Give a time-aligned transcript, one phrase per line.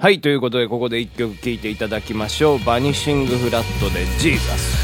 [0.00, 4.79] はいということでここで1曲聴いていただきましょう「バニシング・フラット」で「ジーザス」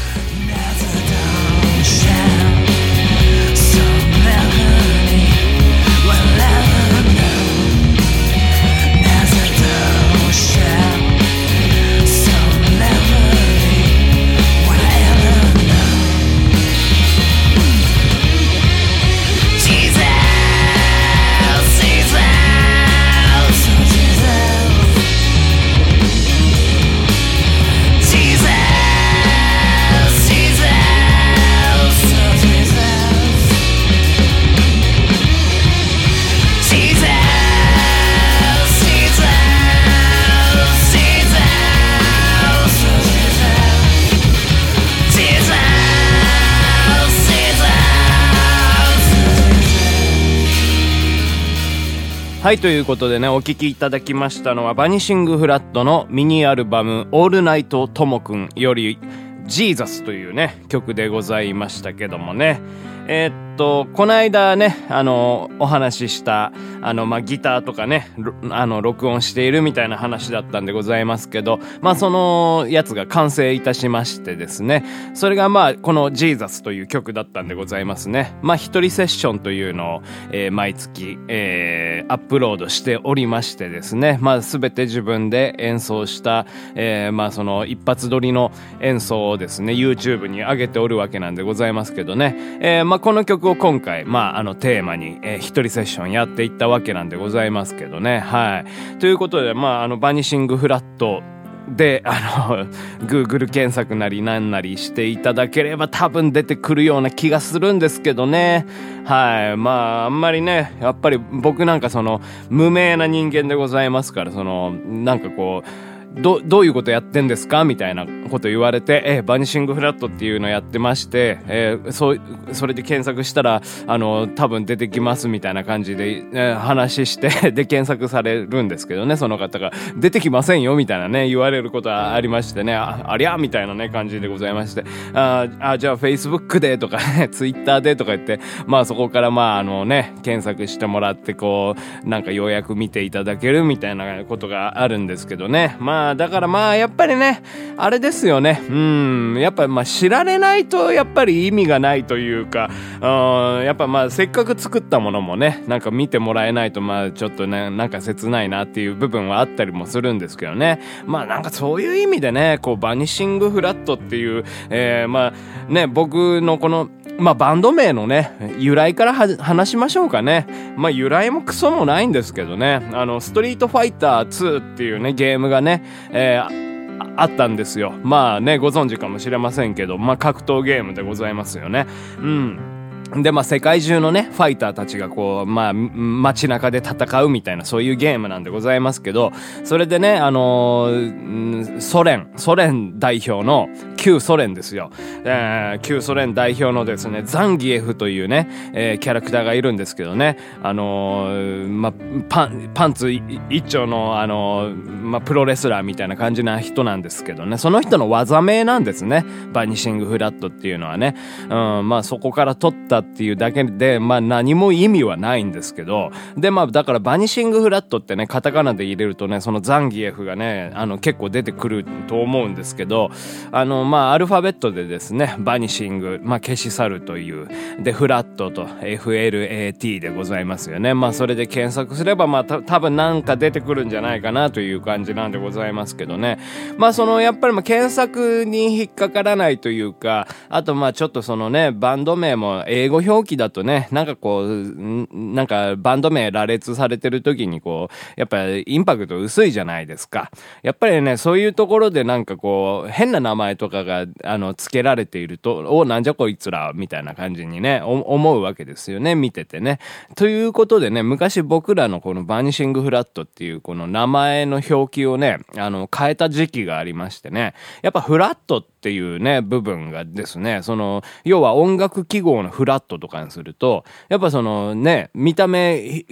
[52.47, 58.97] はいということでねお聴きいただきましたのはバニシングフラットのミニアルバム「オールナイトともくん」より
[59.47, 62.61] 「ジーザス」というね曲でございましたけどもね。
[63.09, 68.11] えー、っと、この間ね、あの、お話しした、あの、まあ、ギターとかね、
[68.49, 78.35] あの、録音しているみたいな話だったんでございますけど、まあ、そのやつが完成いたしましてですね、それがまあ、このジーザスという曲だったんでございますね。
[78.41, 98.19] まあ、一人セッションというのを、えー、毎月、えー、アップロードしておりましてですね、まあ、すべて自分で演奏した、えー、まあ、その一発撮りの演奏をですね、YouTube に上げておるわけなんでございますけどね、えー、ま、この曲を今回、まあ、あの、テーマに、えー、一人セッションやっていったわけなんでございますけどね。
[98.19, 98.65] は
[98.95, 98.99] い。
[98.99, 101.21] ということで、まあ、あの、バニシングフラット、
[101.69, 102.65] で、あの、
[103.07, 108.65] Google 検索なりなんなりしていただければ多分出てくるような気がするんですけどね。
[109.05, 109.57] はい。
[109.57, 109.71] ま
[110.03, 115.86] あ、あんまりね、やっぱり僕なんかその、無名な人間でございますから、その、なんかこう、
[116.21, 117.63] ど、どういうことやってんですか？
[117.63, 129.71] みたいなこと言われて、えー、バニシングフラットっていうのやってまして、えー、そう、それで検索したら、あの、多分出てきますみたいな感じで、えー、話して、 で、検索されるんですけどね、その方が。
[129.95, 141.75] 出てきませんよみたいなね、言われることはありましてね、あありゃみたいなね、感じでございまして、あ、あじゃあ Facebook でとかね、 Twitter でとか言って、まあそこからまああのね、検索してもらって、こ
[142.05, 147.41] う、なんかようやく見ていただけるみたいなことがあるんですけどね、まあだからまあ、やっぱりね、
[147.77, 148.61] あれですよね。
[148.69, 152.69] うん、やっぱまあ、知られないと、やっぱり意味がないというか、
[153.01, 160.81] うん、やっぱまあ、せっかく作ったものもね、なんか見てもらえないと、まあ、ちょっとね、なんか切ないなっていう部分はあったりもするんですけどね。
[161.05, 165.33] まあ、なんかそういう意味でね、こう、バニシングフラットっていう、えー、ま
[165.69, 166.89] あ、ね、僕のこの、
[167.19, 170.75] まあ、バンド名のね、由来から話しましょうかね。
[170.77, 172.87] まあ、由来もクソもないんですけどね。
[172.93, 177.93] あの、ストリートファイター2っていうね、ゲームがね、えー、あったんですよ。
[178.03, 181.87] まあね、ご存知かもしれませんけど、まあ、格闘ゲームでございますよね。
[182.19, 182.76] うん。
[183.15, 189.31] で、まあ、世界中のね、ファイターたちがこう、まあ、街中で戦うみたいな、そういうゲームなんでございますけど、
[189.63, 194.91] それでね、あのー、ソ連、ソ連代表の、旧ソ連ですよ。
[195.25, 201.93] えー、旧ソ連代表のですね、ザンギエフというね、えー、キャラクターがいるんですけどね、あのー、まあ、
[202.29, 204.71] パン、パンツ一丁の、あの、
[205.01, 209.25] まあ、プロレスラーみたいな感じな人なんですけどね、その人の技名なんですね。
[209.53, 211.15] バニシングフラットっていうのはね。
[211.49, 223.09] うん、まあ、そこから取ったったっていうだけで、まあ何も意味はないんですけど、でまあだからバニシングフラットってね、カタカナで入れるとね、そのザンギエフがね、あの結構出てくると思うんですけど、
[223.51, 227.47] あのまあアルファベットでですね、バニシング、まあ消し去るという、
[227.79, 230.93] でフラットと FLAT でございますよね。
[230.93, 236.39] まあそれで検索すればまあた多分なんか出てくるんじゃないかなという感じなんでございますけどね。
[236.77, 250.31] まあそのやっぱりまあ検索に引っかからないというか、あとまあちょっとそのね、バンド名も英英語表記だとね、なんかこう、なんかバンド名羅列されてる時にこう、やっぱインパクト薄いじゃないですか。
[250.63, 259.79] やっぱりね、そういうところでなんかこう、変な名前とかが、あの、付けられていると、お、なんじゃこいつら、みたいな感じにね、思うわけですよね、見ててね。
[260.15, 276.05] ということでね、昔僕らのこのバニシングフラットっていうこの名前の表記をね、あの、変えた時期がありましてね、やっぱフラットっていうね、部分がですね、その、要は音楽記号のフラットットとかにすると、やっぱそのね、見た目、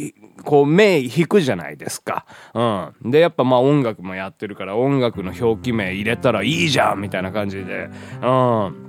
[0.43, 2.25] こう目引くじゃないですか。
[2.53, 3.11] うん。
[3.11, 7.89] で、やっぱまあ音楽もやってるから音楽の表記名入れたらいいじゃんみたいな感じで、
[8.21, 8.84] うん。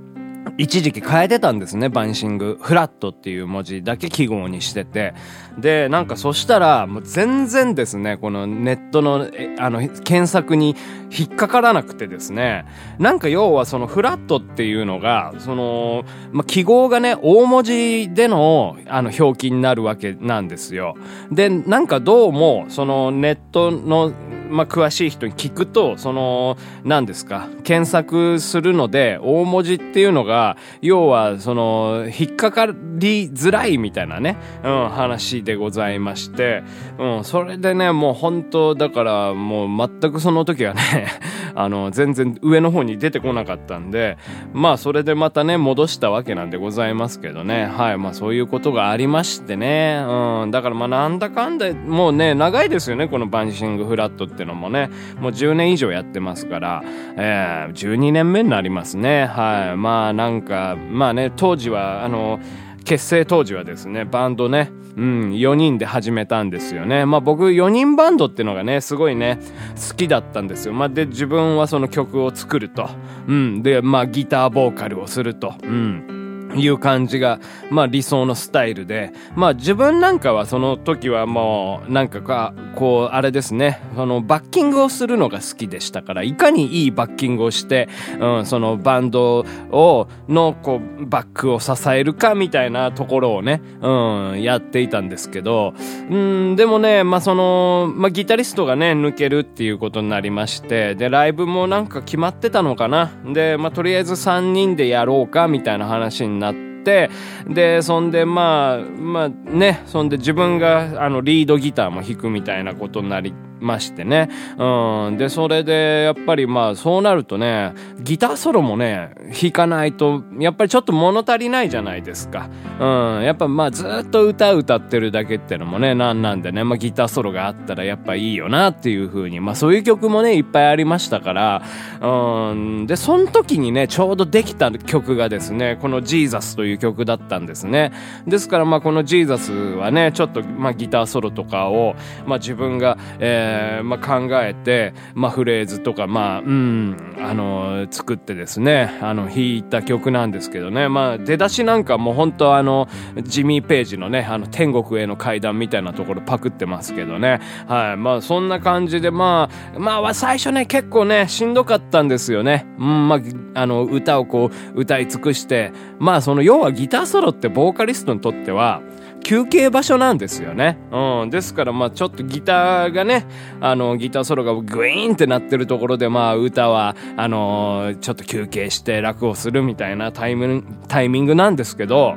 [0.59, 2.59] 一時期変えてたんですね、バンシング。
[2.61, 5.15] フラットっていう文字だけ記号にしてて。
[5.59, 9.29] で、なんかそしたら、もう全然ですね、このネットの、
[9.59, 10.77] あの、検索に
[11.11, 12.65] 引っかからなくてですね、
[12.99, 20.95] なんか要はそのフラットっていうのが、その、ま、記号がね、大文字での、あの、表記になるわけなんですよ。
[21.31, 24.13] で、なんかどうも、そのネットの、
[24.51, 30.36] まあ、詳しい人に聞くと、その、何ですか、検索するので、大文字っていうのが、
[30.83, 36.63] 要は、その、引っかかりづらいみたいなね、うん、話でございまして、
[36.99, 41.09] うん、それでね、もう本当、だから、もう全くその時はね、
[41.57, 44.19] あの、全然上の方に出てこなかったんで、
[44.53, 56.83] まあ、それでまたね、戻したわけなんでございますけどね、はい、まあ、そういうことがありましてね、うん、だからまあ、なんだかんだ、もうね、長いですよね、このバンシングフラットってのもね、もう10年以上やってますから、
[57.17, 59.27] えー、12年目になりますね。
[59.27, 59.77] はい。
[59.77, 62.39] まあなんか、まあね、当時は、あの、
[62.87, 67.05] 結成当時はですね、バンドね、うん、4人で始めたんですよね。
[67.05, 69.41] まあ僕4人バンドっていうのがね、すごいね、
[69.89, 70.73] 好きだったんですよ。
[70.73, 72.89] まあで、自分はその曲を作ると。
[73.27, 75.55] うん、で、まあギターボーカルをすると。
[75.65, 76.16] うん。
[76.57, 87.89] いう感じが、まあ理想のスタイルで、まあ自分なんかはその時はもう、なんかか、こう、あれですね、そのバッキングをするのが好きでしたから、いかにいいバッキングをして、
[88.21, 95.75] うん、そのバンドを、の、こう、バックを支えるかみたいなところをね、うん、やっていたんですけど、
[96.11, 103.11] うん、でもね、まあその、まあギタリストがね、抜けるっていうことになりまして、で、ライブもなんか決まってたのかな。
[103.33, 106.46] で、まあとりあえず3人でやろうかみたいな話になっ
[106.87, 107.11] て、
[107.49, 114.29] で、そんでまあ、まあね、そんで自分があのリードギターも弾くみたいなことになりましてね。
[114.59, 115.17] うん。
[115.17, 122.49] で、それで、やっぱりまあ、そうなるとね、ギターソロもね、弾かないと、やっぱりちょっと物足りないじゃないですか。
[122.79, 123.23] うん。
[123.23, 131.63] やっぱまあ、ずっと歌歌ってるだけってのもね、なんなんでね、まあ、ギターソロがあったらやっぱいいよなっていう風に、まあ、そういう曲もね、いっぱいありましたから、
[132.01, 132.87] うん。
[132.87, 137.93] で、その時にね、ちょうどできた曲がですね、このジーザスという曲だったんですね。
[138.27, 152.89] ですからまあ、このジーザスはね、ちょっとまあ、ギターソロとかを、まあ、自分が、えーえー、まあ、考えて、まあ、フレーズとか、まあ、うん、あの、作ってですね、あの、弾いた曲なんですけどね、まあ、出だしなんかもう本当あの、
[153.23, 162.67] ジミー・ページのね、あの、天国への階段みたいなところパクってますけどね、はい、まあ、そんな感じで、まあ、まあ、最初ね、結構ね、しんどかったんですよね。
[162.79, 163.21] うん、まあ、
[163.55, 168.83] あの、歌をこう、歌い尽くして、まあ、その、要はギターソロってボーカリストにとっては、
[169.27, 170.79] 休憩場所なんですよね。
[170.93, 171.31] うん。
[171.31, 173.27] ですから、まあちょっとギターがね、
[173.61, 182.15] あの、ギターソロがグイーンってなってるところで、まあ歌は、あのー、ちょっと休憩して楽をするみたいなタイム、タイミングなんですけど、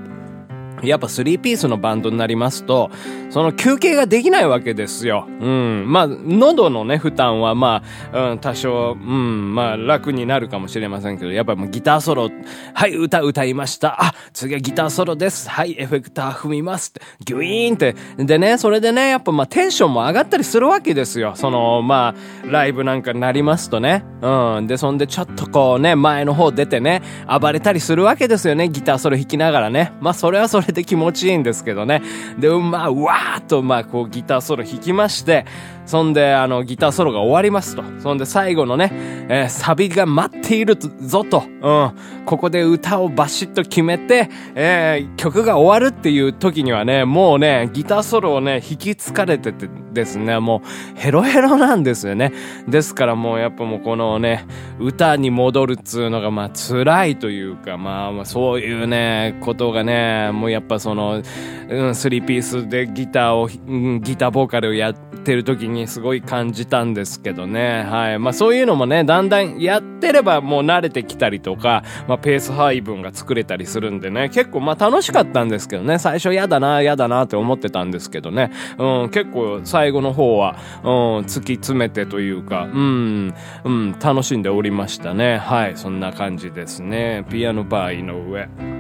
[0.83, 2.89] やっぱ3ピースのバンドになりますと、
[3.29, 5.27] その休憩ができないわけですよ。
[5.39, 5.85] うん。
[5.87, 12.29] まあ、喉のね、負担はまあ、うん、多少、うん、まあ、楽になるかもしれませんけど、やっぱもうギターソロ、
[12.73, 14.03] はい、歌歌いました。
[14.03, 15.49] あ、次はギターソロです。
[15.49, 16.93] はい、エフェクター踏みます。
[17.23, 17.95] ギュイーンって。
[18.17, 21.33] でね、それでね、やっぱまあ、テンションも上がったりするわけですよ。
[21.35, 24.03] その、まあ、ライブなんかになりますとね。
[24.21, 24.67] うん。
[24.67, 27.01] で、そんでちょっとこうね、前の方出てね、
[27.39, 28.69] 暴れたりするわけですよね。
[28.69, 29.93] ギターソロ弾きながらね。
[30.01, 32.01] まあ、それはそれで気持ちいいんですけどね。
[32.37, 35.45] で、まあ、わーっと、まあ、こう、ギターソロ弾きまして、
[35.89, 37.81] そんで、あの、ギターソロが終わりますと。
[37.97, 38.91] そんで、最後のね、
[39.27, 41.41] えー、サビが待っているぞと。
[41.63, 41.91] うん。
[42.27, 52.33] ここで歌をバシッと決めて、えー、曲が終わるっていう時にはね、もうね、ギターソロをね、弾き疲れててですね、もう、ヘロヘロなんですよね。
[52.67, 54.45] ですからもう、やっぱもうこのね、
[54.79, 61.23] 歌に戻るっつうのが、まあ、辛いというか、まあ、そういうね、ことがね、もうやっぱその、
[61.67, 67.83] うん、スリーピースでギターを、うん、ギターボーカルをやってる時ににすごい感じたんですけどね。
[67.83, 68.19] はい。
[68.19, 80.89] まあそういうのもね、だんだんやってればもう慣れてきたりとか、まあペース配分が作れたりするんでね、結構まあ楽しかったんですけどね、最初嫌だな、嫌だなって思ってたんですけどね、うん、結構最後の方は、うん、
[81.25, 83.33] 突き詰めてというか、うん、
[83.63, 85.37] うん、楽しんでおりましたね。
[85.37, 87.25] はい、そんな感じですね。
[87.29, 88.78] ピアノバー井上。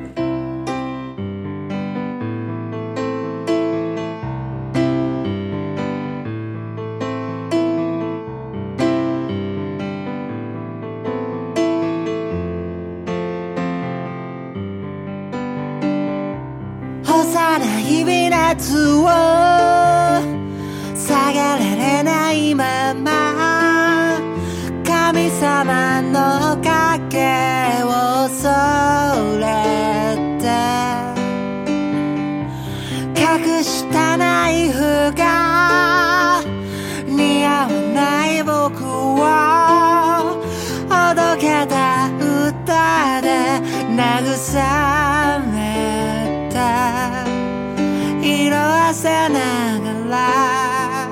[48.93, 51.07] せながら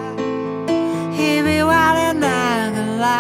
[1.12, 3.12] ひび割れながら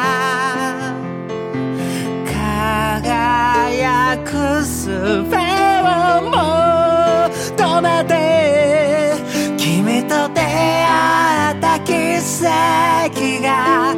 [2.25, 5.37] 輝くすべ
[5.83, 9.13] を求めて
[9.57, 13.95] 君と出会った奇跡が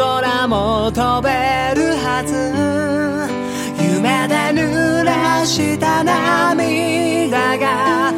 [0.00, 1.28] 空も飛べ
[1.76, 2.32] るはず。
[3.84, 8.14] 夢で濡らした涙が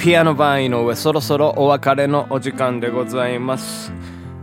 [0.00, 3.92] ピアノ版井上そろそろお別れのお時間でございます。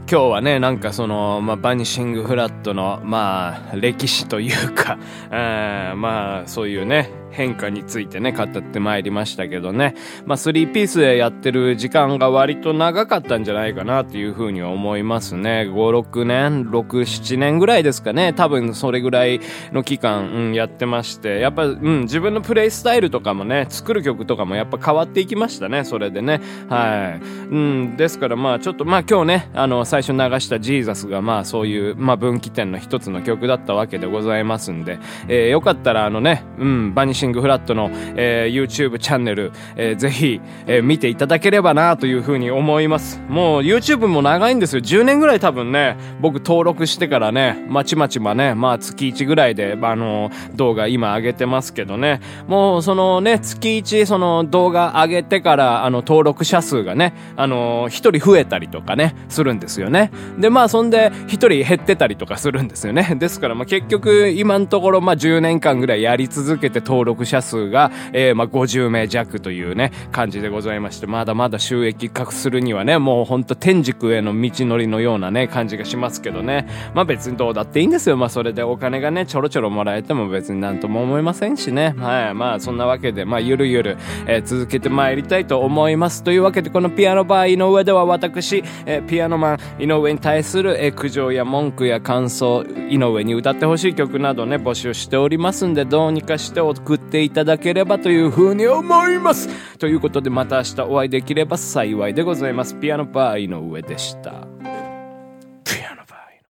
[0.09, 4.97] 今日はねなんかその、まあ、バニシングフラットのまあ歴史というか、
[5.31, 9.93] えーまあそういうね変化についてね、語ってまいりましたけどね。
[10.25, 15.69] まあ、3ピースでやってる時間が割と長かったんじゃないかなっていうふうに思いますね。
[15.71, 18.33] 5、6年、6、7年ぐらいですかね。
[18.33, 19.39] 多分それぐらい
[19.71, 21.39] の期間、うん、やってまして。
[21.39, 26.41] やっぱ、うん、自分のプレイスタイルとかもね、作る曲とかもやっぱ変わっていきましたね、それでね。
[26.69, 27.23] はい。
[27.23, 43.19] うん、ですからまあちょっと、まあ今日ね、あの、最初流したジーザスがまあそういう、まあ分岐点の一つの曲だったわけでございますんで、えー、よかったらあのね、うん、バニシングフラットの、えー、YouTube チャンネル、えー、ぜひ、えー、見ていただければなというふうに思います。
[43.27, 44.81] もう YouTube も長いんですよ。
[44.83, 60.11] 10年ぐらい多分ね、僕登録してからね、まちまちまね、まあ月1ぐらいで、あの、動画今上げてますけどね、もうそのね、月1その動画上げてから、あの、登録者数がね、あの、1人増えたりとかね、するんですよね。
[60.37, 63.15] で、まあそんで1人減ってたりとかするんですよね。
[63.19, 76.67] ですからまあ結局今のところまあ10年間ぐらいやり続けて登録者数が、えー、まあ50名弱というね、感じでございまして、まだまだ収益化するにはね、もうほんと天竺への道のりのようなね、感じがしますけどね。
[76.93, 78.17] まあ別にどうだっていいんですよ。
[78.17, 81.95] まあそれでお金がね、ちょろちょろもらえても別になんとも思いませんしね。
[81.97, 82.33] はい。
[82.33, 86.23] まあそんなわけで、まあゆるゆる、えー、続けてまいりたいと思います。
[86.23, 99.49] というわけで、このピアノバー井上では私、えー、ピアノマン井上に対する、え、苦情や文句や感想、井上に歌ってほしい曲などね、募集しておりますんで、どうにかして送っていただければというふうに思います。
[99.77, 102.75] ということで、また明日お会いできれば幸いでございます。
[102.75, 104.76] ピアノパー井上でした。